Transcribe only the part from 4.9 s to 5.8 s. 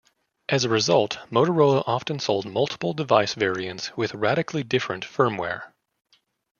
firmware.